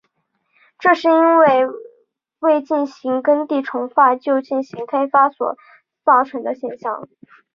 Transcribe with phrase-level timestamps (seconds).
[0.79, 1.67] 这是因为
[2.39, 5.55] 未进行耕地重划就进行开发所
[6.03, 7.07] 造成的现象。